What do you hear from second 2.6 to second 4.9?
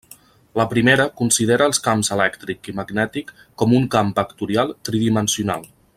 i magnètic com un camp vectorial